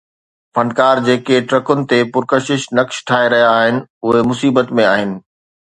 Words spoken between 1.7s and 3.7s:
تي پرڪشش نقش ٺاهي رهيا